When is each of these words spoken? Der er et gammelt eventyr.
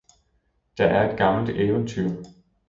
Der 0.79 0.85
er 0.85 1.11
et 1.11 1.17
gammelt 1.17 1.49
eventyr. 1.59 2.09